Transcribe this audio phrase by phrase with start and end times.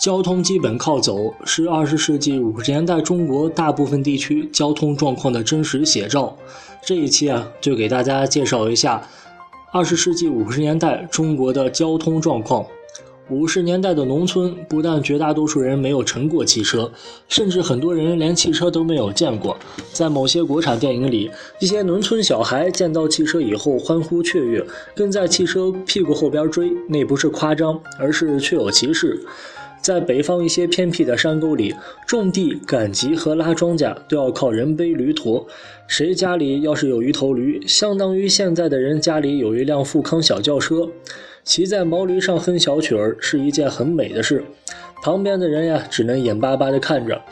[0.00, 6.36] 交通基本靠走，是二十世纪五十年代中国大部分地区交通状况的真实写照。
[6.84, 9.02] 这一期啊，就给大家介绍一下
[9.72, 12.64] 二十世纪五十年代中国的交通状况。
[13.28, 16.90] 五十年代的农村，不但绝大多数人没有乘过汽车，
[17.28, 19.54] 甚至很多人连汽车都没有见过。
[19.92, 21.28] 在某些国产电影里，
[21.58, 29.20] 一些农村小孩见到汽车以后欢呼雀跃，跟在汽车屁股后边追，那不是夸张，而是确有其事。
[29.80, 31.74] 在北方一些偏僻的山沟里，
[32.06, 35.46] 种地、赶集和拉庄稼都要靠人背驴驮。
[35.86, 40.88] 谁家里要是有一头驴，相当于现在的人家里有一辆富康小轿车。
[41.44, 44.44] 骑在毛驴上哼小曲儿是一件很美的事，
[45.02, 47.22] 旁边的人呀只能眼巴巴地看着。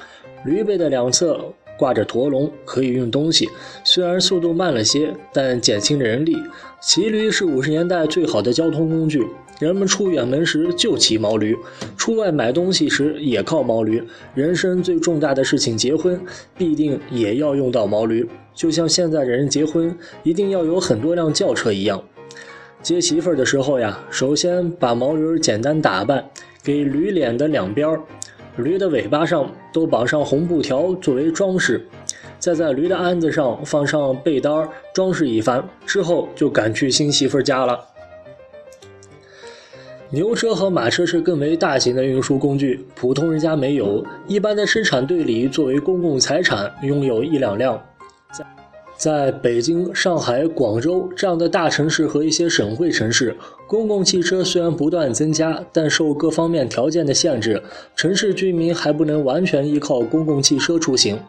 [0.44, 3.48] 驴背的两侧挂着驼笼，可以运东西，
[3.84, 6.36] 虽然速度慢了些，但减轻了人力。
[6.80, 9.26] 骑驴是五十年代最好的交通工具，
[9.58, 11.56] 人们出远门时就骑毛驴，
[11.96, 14.02] 出外买东西时也靠毛驴。
[14.34, 16.20] 人生最重大的事情结婚，
[16.56, 22.02] 必定也要用到毛驴，就像现在的人结婚一定要有很多辆轿车一样。
[22.82, 26.24] 接媳妇儿的时候呀，首先把毛驴简单打扮，
[26.62, 28.00] 给驴脸的两边儿、
[28.56, 31.86] 驴的尾巴上都绑上红布条作为装饰，
[32.38, 37.78] 再在驴的鞍子上放上被单装饰一番，之后就赶去新媳妇家了。
[40.08, 47.82] 牛车和马车是更为大型的运输工具，普通人家没有，一般的生产队里作为公共财产拥有一两辆。
[48.96, 57.62] 在北京、上海、广州这样的大城市和一些省会城市，公共汽车虽然不断增加，但受各方面条件的限制，
[57.94, 61.20] 城市居民还不能完全依靠公共汽车出行。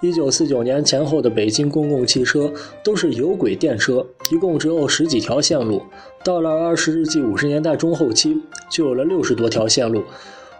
[0.00, 2.52] 一九四九年前后的北京公共汽车
[2.84, 5.82] 都是有轨电车，一共只有十几条线路。
[6.22, 8.36] 到了二十世纪五十年代中后期，
[8.70, 10.04] 就有了六十多条线路。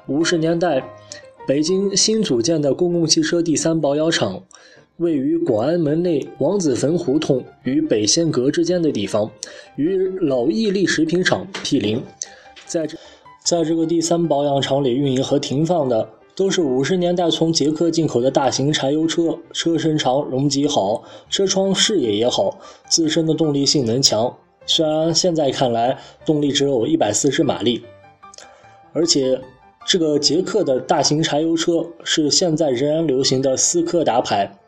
[0.06, 0.82] 五十年代，
[1.46, 4.42] 北京新组建的公共汽车第三保养厂。
[4.98, 9.30] 位于广安门内王子坟胡同与北仙阁之间的地方，
[9.76, 12.02] 与老义利食品厂毗邻。
[12.66, 12.98] 在这，
[13.44, 22.58] 在这个第三保养厂里运营和停放的都是五十年代从捷克进口的大型柴油车，车身长，容积好，车窗视野也好，
[22.88, 24.36] 自身的动力性能强。
[24.66, 27.84] 虽然现在看来动力只有一百四十马力，
[28.92, 29.40] 而且
[29.86, 34.58] 这个捷克的大型柴油车是现在仍然流行的斯柯达牌。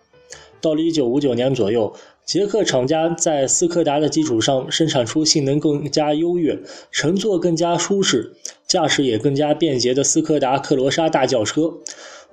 [0.61, 1.93] 到了1959年左右，
[2.25, 6.59] 捷克厂家在斯柯达的基础上生产出性能更加优越、
[6.91, 8.33] 乘坐更加舒适、
[8.67, 11.75] 驾驶也更加便捷的斯柯达克罗莎大轿车。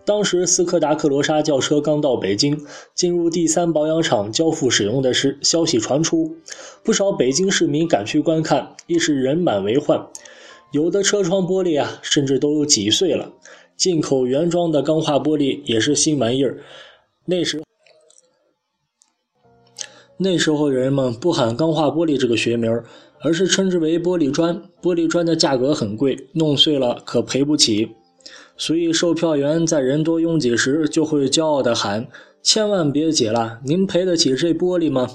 [0.06, 2.66] 当时，斯柯达克罗莎轿车刚到北京，
[2.96, 6.34] 进入第三保养厂交付使用的是消息传出，
[6.82, 10.08] 不少北京市民赶去观看，一时人满为患，
[10.72, 13.34] 有的车窗玻璃啊，甚至都有挤碎了。
[13.76, 16.58] 进口原装的钢化玻璃也是新玩意儿，
[17.26, 17.67] 那时。
[20.20, 22.82] 那时候人们不喊钢化玻璃这个学名，
[23.22, 24.62] 而是称之为玻璃砖。
[24.82, 27.90] 玻璃砖的价格很贵，弄碎了可赔不起。
[28.58, 32.08] 所以售票员在人多拥挤时就会骄傲地喊
[32.42, 35.08] ：“千万别挤了，您赔得起这玻璃吗？”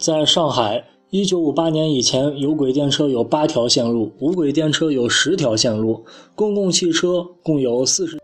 [0.00, 6.02] 在上海，1958年以前，有轨电车有八条线路，无轨电车有十条线路，
[6.34, 8.18] 公共汽车共有四十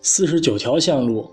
[0.00, 1.28] 四十九条线路。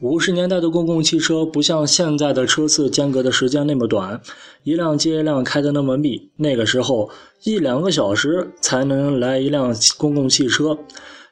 [0.00, 4.20] 五十年代的公共汽车不像现在的车次间隔的时间那么短，
[4.62, 6.30] 一辆接一辆开的那么密。
[6.36, 7.10] 那个时候
[7.42, 10.78] 一两个小时才能来一辆公共汽车。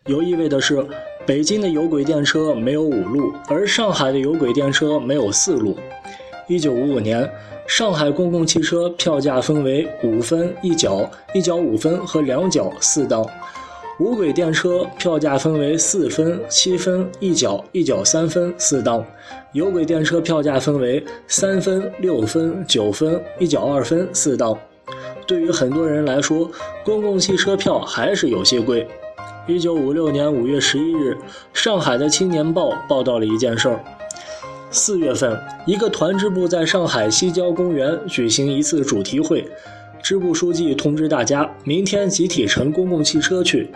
[0.06, 0.84] 有意味的是，
[1.25, 5.76] 北京的有轨电车没有五路，而上海的有轨电车没有四路。
[6.49, 7.31] 一九五五年，
[7.69, 13.25] 上海公共汽车票价分为五分一角、一角五分和两角四档。
[13.99, 19.03] 无轨电车票价分为四分、七分、一角、一角三分四档；
[19.53, 24.56] 有轨电车票价分为三分、六分、九分、一角二分四档。
[25.26, 26.50] 对于很多人来说，
[26.85, 28.87] 公共汽车票还是有些贵。
[29.47, 31.17] 一九五六年五月十一日，
[31.55, 33.82] 上海的《青年报》报道了一件事儿：
[34.70, 39.49] 四月份，一个团支部在上海西郊公园举行一次主题会。
[40.02, 43.70] 支部书记通知大家，明天集体乘公共汽车去。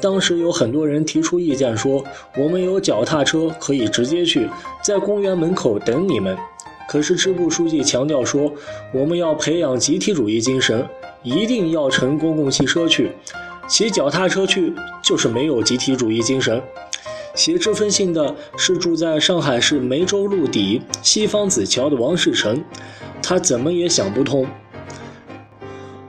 [0.00, 2.04] 当时有很多人提出意见，说
[2.36, 4.48] 我们有脚踏车可以直接去，
[4.82, 6.36] 在公园门口等你们。
[6.88, 8.52] 可是支部书记强调说，
[8.92, 10.86] 我们要培养集体主义精神，
[11.22, 13.12] 一定要乘公共汽车去，
[13.68, 16.60] 骑脚踏车去就是没有集体主义精神。
[17.34, 22.62] 写这封信的是住在上海市梅州路底西方子桥的王世成，
[23.22, 24.46] 他怎么也想不通。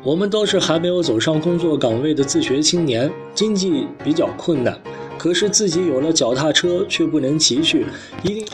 [0.03, 4.77] 我们都是还没有走上工作岗位的自学青年，经济比较困难，
[5.17, 7.85] 可是自己有了脚踏车却不能骑去，
[8.21, 8.45] 一定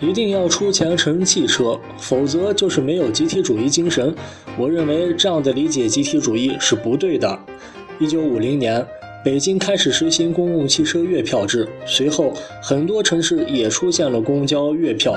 [0.00, 4.14] 一定要出钱乘汽车，否则就是没有集体主义精神。
[4.56, 7.38] 我认为这样的理解集体主义是不对的。
[7.98, 8.84] 一九五零年，
[9.22, 12.32] 北京开始实行公共汽车月票制，随后
[12.62, 15.14] 很多城市也出现了公交月票。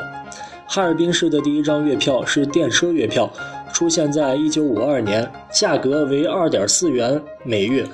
[0.68, 3.32] 哈尔滨市的第一张月票是电车月票。
[3.74, 7.86] 出现在一九五二年，价格为二点四元每月，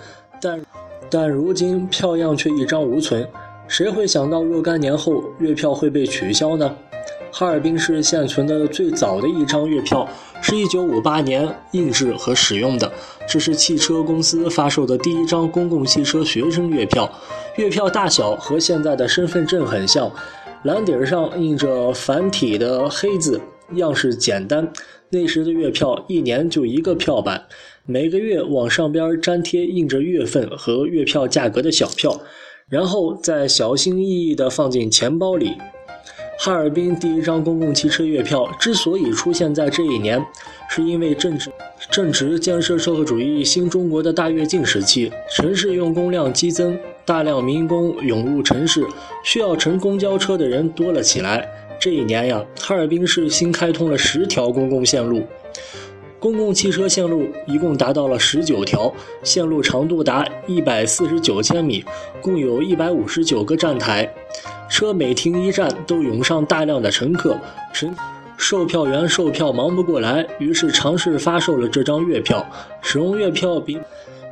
[0.41, 0.61] 但
[1.09, 3.27] 但如今票样却一张无存。
[3.67, 6.75] 谁会想到若干年后月票会被取消呢？
[7.31, 10.07] 哈尔滨市现存的最早的一张月票
[10.41, 12.89] 是一九五八年印制和使用的，
[13.27, 17.11] 这是汽车公司发售的第一张公共汽车学生月票。
[17.57, 20.09] 月票大小和现在的身份证很像，
[20.63, 23.41] 蓝底上印着繁体的黑字，
[23.73, 24.71] 样式简单。
[25.15, 27.45] 那时的月票一年就一个票版，
[27.85, 32.19] 每个月往上边粘贴印着月份和月票价格的小票，
[32.67, 35.53] 然后再小心翼翼地放进钱包里。
[36.37, 40.21] 哈尔滨第一张公共汽车月票之所以出现在这一年，
[40.69, 41.49] 是因为正值
[41.89, 48.85] 正值建设社会主义新中国的大跃进时期，城市用工量激增，大量民工涌入城市，
[49.23, 51.49] 需要乘公交车的人多了起来。
[51.79, 55.23] 这一年呀，哈尔滨市新开通了十条公共线路，
[56.19, 58.91] 公共汽车线路一共达到了十九条，
[59.23, 61.83] 线路长度达一百四十九千米，
[62.21, 64.11] 共有一百五十九个站台，
[64.69, 67.37] 车每停一站都涌上大量的乘客，
[67.71, 67.95] 乘
[68.37, 72.45] 售票员售票忙不过来，于是尝试发售了这张月票，
[72.81, 73.79] 使用月票比。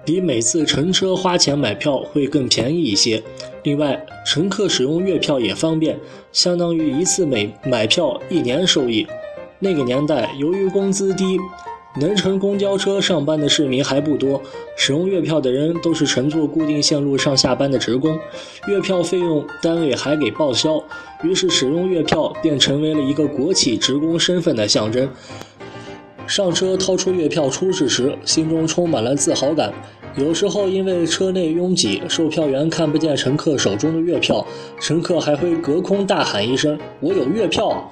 [0.05, 3.23] 比每次乘车花钱买票会更便宜一些。
[3.63, 5.97] 另外，乘客使用月票也方便，
[6.31, 9.07] 相当于一次买买票一年收益。
[9.59, 11.39] 那个年代，由于工资低，
[12.01, 14.41] 能乘公交车上班的市民还不多，
[14.75, 18.19] 使用月票的人都是乘坐固定线路上下班的职工，
[18.67, 20.83] 月票费用单位还给报销，
[21.23, 25.07] 于是使用月票便成为了一个国企职工身份的象征。
[26.25, 29.72] 上车掏出月票出示时，心中充满了自豪感。
[30.16, 34.46] 有时候因为车内拥挤，售票员看不见乘客手中的月票，
[34.80, 37.92] 乘客还会隔空大喊一声：“我有月票！”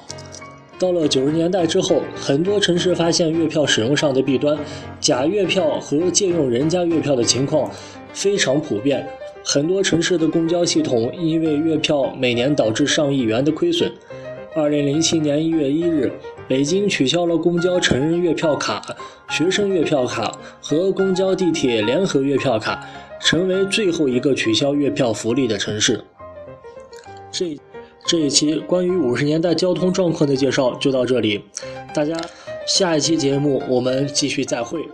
[0.79, 4.57] 到了九十年代之后，很多城市发现月票使用上的弊端，
[4.99, 7.69] 假月票和借用人家月票的情况
[8.13, 9.05] 非常普遍。
[9.43, 13.91] 很多城市的公交系统因为月票每年导致上亿元的亏损。
[14.53, 16.11] 二零零七年一月一日，
[16.51, 18.83] 北京取消了公交成人月票卡、
[19.29, 22.85] 学生月票卡和公交地铁联合月票卡，
[23.21, 26.03] 成为最后一个取消月票福利的城市。
[27.31, 27.57] 这
[28.05, 31.41] 这一期关于五十年代交通状况的介绍就到这里，
[31.95, 32.17] 大家
[32.67, 34.85] 下一期节目我们继续再会。